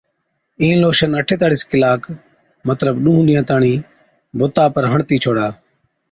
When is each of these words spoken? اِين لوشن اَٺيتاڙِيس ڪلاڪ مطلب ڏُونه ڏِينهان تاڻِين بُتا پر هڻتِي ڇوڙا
اِين 0.61 0.75
لوشن 0.83 1.11
اَٺيتاڙِيس 1.19 1.63
ڪلاڪ 1.71 2.01
مطلب 2.69 2.93
ڏُونه 3.03 3.23
ڏِينهان 3.27 3.47
تاڻِين 3.49 3.79
بُتا 4.39 4.65
پر 4.75 4.83
هڻتِي 4.93 5.17
ڇوڙا 5.23 5.47